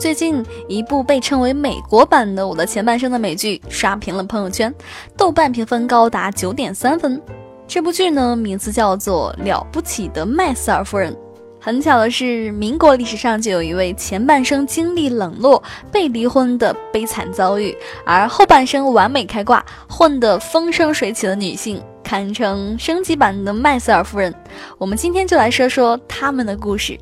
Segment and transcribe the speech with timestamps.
[0.00, 4.74] 最近一部被称为美国版的《我的前半生》的美剧刷屏了朋友圈，
[5.14, 7.20] 豆瓣评分高达九点三分。
[7.68, 11.12] 这部剧呢，名字叫做《了不起的麦瑟尔夫人》。
[11.60, 15.62] 很巧的是，民国历史上就有一位前半生经历冷落、
[15.92, 17.76] 被离婚的悲惨遭遇，
[18.06, 24.34] 而后半生完美开挂、混得风生水起的女性，堪称升级版的麦瑟尔夫人。
[24.78, 26.98] 我们今天就来说说他们的故事。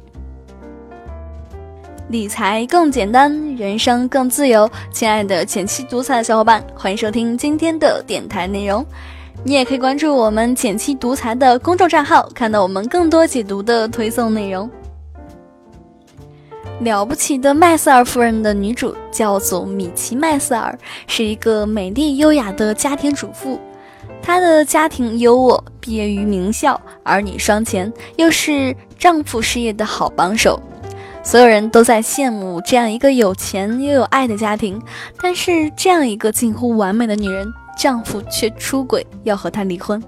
[2.08, 4.68] 理财更简单，人生更自由。
[4.90, 8.84] 亲爱的前期独裁的小伙伴，欢迎收听今天的电台内容。
[9.44, 14.70] 你也可以关注我们简期独裁的公众账号，看到我们更多解读的推送内容。
[16.80, 23.60] 了不起的麦瑟尔夫人的女主叫做米奇·麦瑟尔，是一个美丽优雅的家庭主妇。
[24.22, 30.58] 她的家庭优渥，毕业于名校，儿女双全，又是丈夫事业的好帮手。
[31.28, 34.80] 所有人都在羡慕这样一个有钱又有爱的家庭，
[35.20, 40.02] 但是这样一个近乎完美的女人，丈夫却出轨，要和她离婚。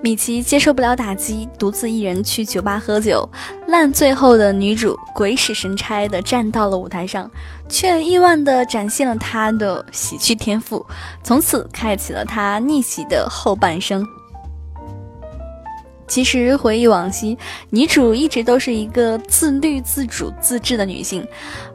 [0.00, 3.28] 米奇接受不了打击，独自一人去酒吧喝酒，
[3.66, 7.30] 烂醉后的女主鬼使神差地站到了舞台上，
[7.68, 10.82] 却意外地展现了她的喜剧天赋，
[11.22, 14.02] 从此开启了她逆袭的后半生。
[16.06, 17.36] 其实回忆往昔，
[17.70, 21.26] 女主一直都是一个自律、自主、自制的女性。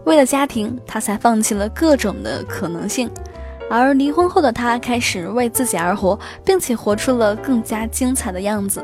[0.06, 3.10] 为了家庭，她才放弃了各种的可能性。
[3.70, 8.84] 而离婚后的她开始为自己而活，并且活出了更加精彩的样子。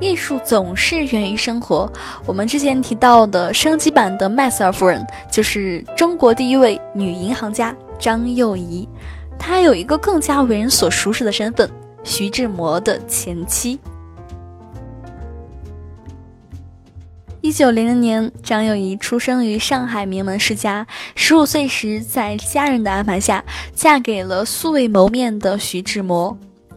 [0.00, 1.90] 艺术总是源于生活。
[2.26, 8.88] 我们之前提到的升级版的麦瑟尔夫人，就是中国第一位女银行家张幼仪。
[9.38, 11.70] 她有一个更加为人所熟识的身份——
[12.02, 13.78] 徐志摩的前妻。
[17.44, 20.86] 一九零零年，张幼仪出生于上海名门世家。
[21.14, 26.34] 十五岁时，在家人的安排下，嫁给了素未谋面的徐志摩。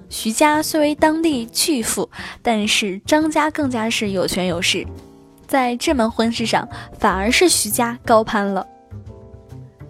[0.09, 2.09] 徐家虽为当地巨富，
[2.41, 4.85] 但是张家更加是有权有势。
[5.47, 6.67] 在这门婚事上，
[6.99, 8.67] 反而是徐家高攀了。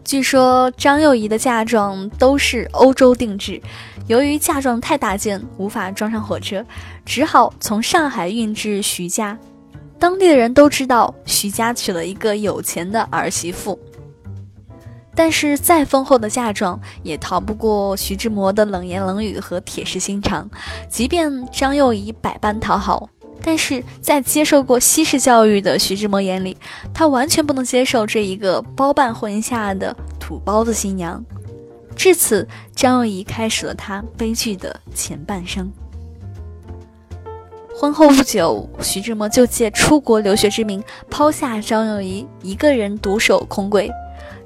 [0.03, 3.59] 据说张幼仪的嫁妆都是欧洲定制，
[4.05, 6.63] 由于嫁妆太大件，无法装上火车，
[7.03, 9.35] 只好从上海运至徐家。
[9.99, 13.79] 当地的人都知道徐家娶了一个有钱的儿媳妇，
[15.15, 20.49] 但是再丰厚的嫁妆也逃不过徐志摩的冷言冷语和铁石心肠。
[20.87, 23.09] 即便张幼仪百般讨好，
[23.41, 26.55] 但是在接受过西式教育的徐志摩眼里，
[26.93, 31.23] 他完全不能接受这一个包办婚姻下的土包子新娘。
[31.95, 35.71] 至此，张幼仪开始了她悲剧的前半生。
[37.79, 43.87] 婚后不久，徐志摩就借出国留学之名，抛下张幼仪一个人独守空闺。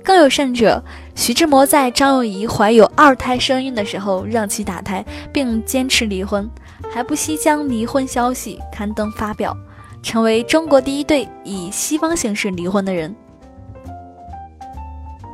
[0.03, 0.83] 更有甚者，
[1.15, 6.49] 徐志摩在张幼仪怀有二胎身孕的时候，让其打胎，并坚持离婚，
[6.93, 9.55] 还不惜将离婚消息刊登发表，
[10.03, 13.15] 成为中国第一对以西方形式离婚的人。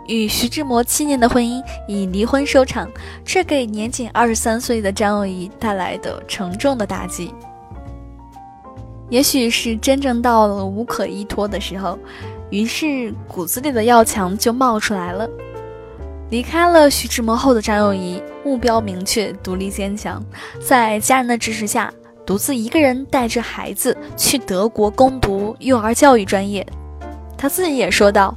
[0.05, 2.87] 与徐志摩七年的婚姻以离婚收场，
[3.25, 7.33] 这给年仅二十三岁的张幼仪带来的沉重的打击。
[9.09, 11.97] 也许是真正到了无可依托的时候，
[12.49, 15.27] 于是骨子里的要强就冒出来了。
[16.29, 20.21] 离开了徐志摩后的张幼仪，目标明确，独立坚强，
[20.59, 21.89] 在家人的支持下，
[22.25, 26.67] 独自一个人带着孩子去德国攻读幼儿教育专业。
[27.37, 28.35] 他自己也说道：“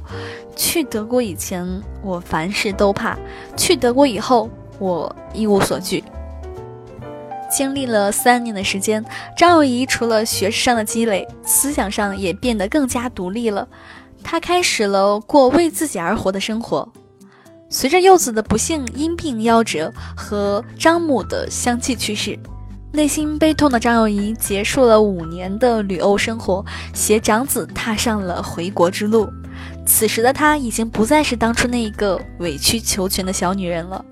[0.55, 1.67] 去德国以前，
[2.01, 3.17] 我凡事都怕；
[3.57, 4.49] 去德国以后，
[4.79, 6.01] 我一无所惧。”
[7.51, 9.03] 经历了三年的时间，
[9.37, 13.67] 张幼仪除了学识上的积累，思想上也变得更加独立了。
[14.23, 16.87] 她开始了过为自己而活的生活。
[17.69, 22.37] 随着幼子的不幸因病夭折和张母的相继去世，
[22.91, 29.29] 内心悲痛的张幼仪结束了五年的旅欧生活，携长子踏上了回国之路。
[29.85, 34.03] 此时的她已经不再是当初那一个委曲求全的小女人了。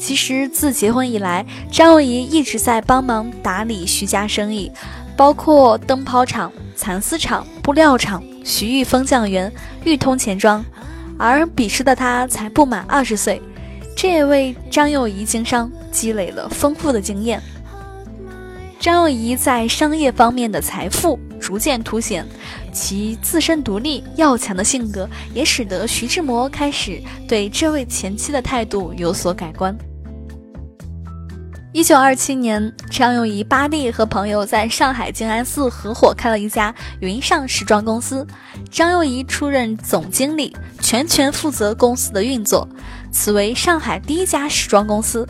[0.00, 4.72] 其实自结婚以来，张幼仪一直在帮忙打理徐家生意，
[5.14, 9.52] 包括灯泡厂、蚕丝厂、布料厂、徐玉峰酱园、
[9.84, 10.64] 裕通钱庄。
[11.18, 13.42] 而彼时的她才不满二十岁，
[13.94, 17.40] 这也为张幼仪经商积累了丰富的经验。
[18.80, 22.26] 张幼仪在商业方面的财富逐渐凸显，
[22.72, 29.76] 其自身独立要强的性格，也使得徐志摩开始对这位前妻的态度有所改观。
[31.72, 38.26] 一九二七年，张幼仪、八弟和朋友在上海静安寺合伙开了一家云上时装公司，
[38.68, 42.68] 张幼仪出任总经理，全权负责公司的运作。
[43.12, 45.24] 此为上海第一家时装公司，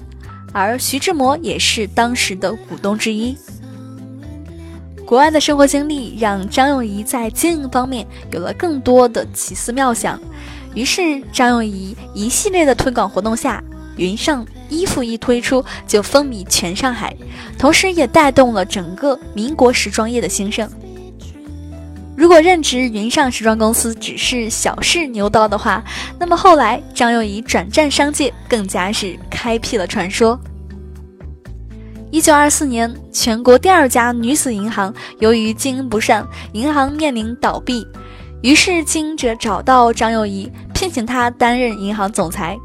[0.50, 3.37] 而徐志摩也是当时的股东之一。
[5.04, 10.19] 国外的生活经历让张幼仪在经营方面有了更多的奇思妙想，
[10.75, 13.62] 于是张幼仪一系列的推广活动下，
[13.96, 14.46] 云上。
[14.72, 17.12] 衣服一推出就风靡全上海，
[17.58, 20.70] 同时也带动了整个民国时装业的兴盛。
[22.16, 25.82] 如果任职云上时装公司只是小试牛刀的话，
[26.20, 30.38] 那么后来张幼仪转战商界，更加是开辟了传说。
[32.12, 37.84] 一九二四年，全国第二家女子银行由于经营不善，银行面临倒闭，
[38.40, 42.56] 于是经营者找到张幼仪，聘请她担任银行总裁。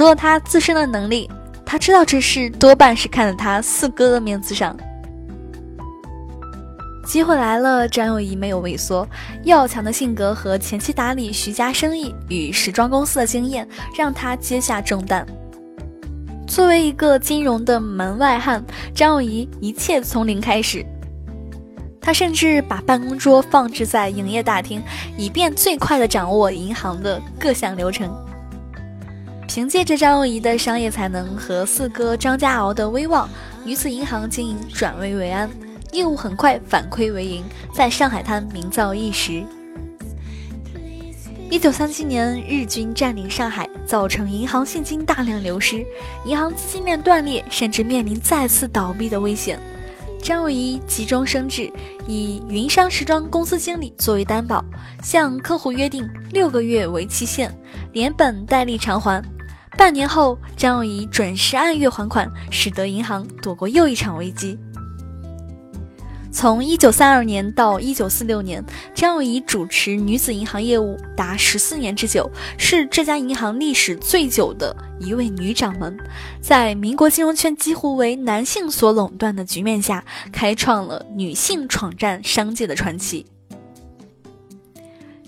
[0.00, 1.30] 除了他自身的能力，
[1.62, 4.74] 他知道这事多半是看在他四哥的面子上。
[7.04, 9.06] 机会来了，张幼仪没有畏缩，
[9.42, 15.26] 要强的性格和前期打理徐家生意与时装公司的经验，让他接下重担。
[16.46, 18.64] 作为一个金融的门外汉，
[18.94, 20.82] 张幼仪一切从零开始。
[22.00, 24.82] 他甚至把办公桌放置在营业大厅，
[25.18, 28.10] 以便最快的掌握银行的各项流程。
[29.52, 33.28] 凭借着张幼仪的商业才能和四哥张家敖的威望，
[33.64, 35.50] 女子银行经营转危为安，
[35.90, 37.42] 业务很快反亏为盈，
[37.74, 39.42] 在上海滩名噪一时。
[41.50, 45.84] 一九三七年，日军占领上海，造成银行现金大量流失，
[46.24, 49.58] 银行资金链断裂，甚至面临再次倒闭的危险。
[50.22, 51.68] 张幼仪急中生智，
[52.06, 54.64] 以云商时装公司经理作为担保，
[55.02, 57.52] 向客户约定六个月为期限，
[57.92, 59.20] 连本带利偿还。
[59.80, 64.58] 半年后，张幼仪准时按月还款，使得银行躲过又一场危机。
[66.30, 68.62] 从1932年到1946年，
[68.94, 75.96] 张幼仪主持女子银行业务达十四年之久，是这家银行历史最久的一位女掌门。
[76.42, 83.24] 在民国金融圈几乎为男性所垄断的局面下，开创了女性闯战商界的传奇。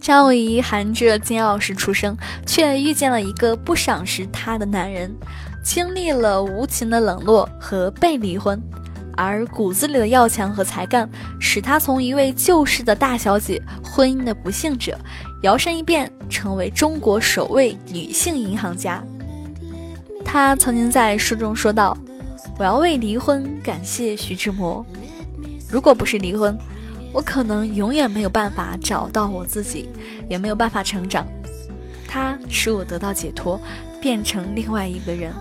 [0.02, 5.14] 张幼仪含着金钥匙出生，却遇见了一个不赏识她的男人，
[5.62, 8.60] 经历了无情的冷落和被离婚，
[9.16, 11.08] 而骨子里的要强和才干，
[11.38, 14.98] 使她从一位旧式的大小姐、婚姻的不幸者，
[15.42, 19.04] 摇身一变成为中国首位女性银行家。
[20.24, 21.96] 她曾经在书中说道
[22.58, 24.84] ：“我要为离婚感谢徐志摩，
[25.70, 26.58] 如果不是离婚。”
[27.12, 29.88] 我可能永远没有办法找到我自己，
[30.28, 31.26] 也没有办法成长。
[32.08, 33.60] 他使我得到解脱，
[34.00, 35.32] 变成另外一个人。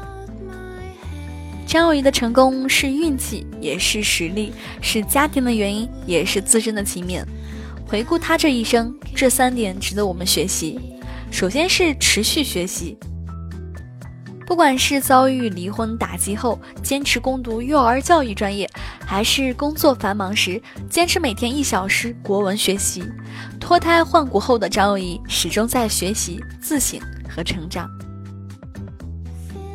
[1.66, 4.52] 张幼仪的成功是运气，也是实力，
[4.82, 7.24] 是家庭的原因，也是自身的勤勉。
[7.88, 10.80] 回顾他这一生，这三点值得我们学习。
[11.32, 12.98] 首先是持续学习。
[14.52, 18.70] 不管是遭遇离婚打击后坚持攻读幼儿教育专业，
[19.06, 23.02] 还是工作繁忙时坚持每天一小时国文学习，
[23.62, 27.00] 脱胎换骨后的张幼仪始终在学习、自省
[27.34, 27.90] 和成长。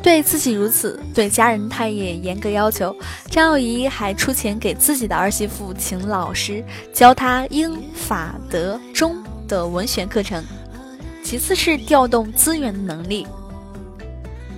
[0.03, 2.95] 对自己如此，对家人他也严格要求。
[3.31, 6.63] 张幼仪还出钱给自己的儿媳妇请老师
[6.93, 10.45] 教她英法德中的文学课程。
[11.23, 13.25] 其次是调动资源能力。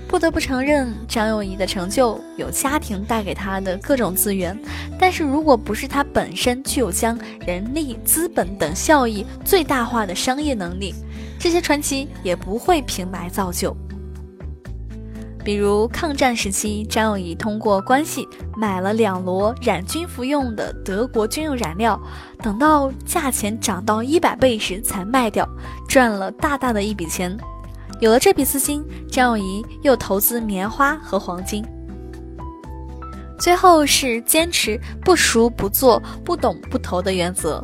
[0.10, 4.60] 不得不承认，张幼仪的成就有家庭带给她的各种资源，
[5.00, 10.96] 但是如果不是她本身具有将人力、资本等效益最大化的商业能力，
[11.38, 13.74] 这些传奇也不会平白造就。
[15.44, 22.01] 比如抗战时期，张幼仪通过关系买了两摞染军服用的德国军用染料，
[22.39, 25.48] 等到价钱涨到一百倍时才卖掉，
[25.88, 27.38] 赚了大大的一笔钱。
[28.00, 31.63] 有了这笔资金，张幼仪又投资棉花和黄金。
[33.38, 37.63] 最后是坚持不熟不做、不懂不投的原则。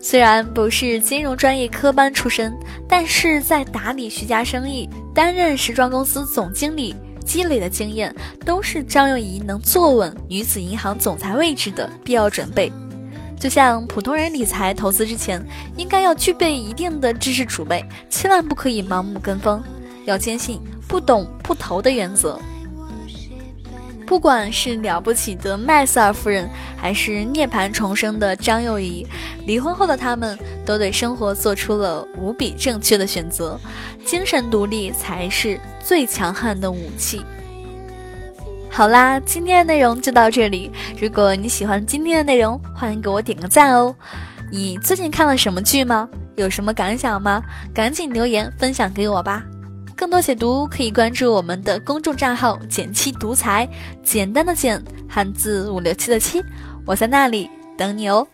[0.00, 2.56] 虽然不是金融专业科班出身，
[2.88, 6.94] 但是在打理徐家生意、担任时装公司总经理
[7.24, 12.72] 积累的经验，都是张幼仪能坐稳女子银行总裁位置的必要准备。
[13.38, 15.44] 就像普通人理财投资之前，
[15.76, 19.62] 应该要具备一定的知识储备，千万不可以盲目跟风，
[20.04, 22.38] 要坚信不懂不投的原则。
[24.06, 29.06] 不管是了不起的麦瑟尔夫人，还是涅槃重生的张幼仪，
[29.44, 33.60] 离婚后的他们都对生活做出了无比正确的选择。
[34.06, 37.20] 精神独立才是最强悍的武器。
[38.70, 40.70] 好啦，今天的内容就到这里。
[41.00, 43.94] 如果你喜欢今天的内容，欢迎给我点个赞哦。
[44.52, 46.08] 你最近看了什么剧吗？
[46.36, 47.42] 有什么感想吗？
[47.74, 49.42] 赶紧留言分享给我吧。
[49.96, 53.68] 更多解读可以关注我们的公众账号“简七独裁”，
[54.04, 56.40] 简单的简，汉字五六七的七，
[56.86, 58.24] 我在那里等你哦。